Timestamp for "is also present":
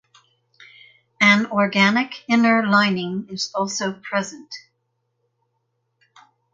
3.29-4.49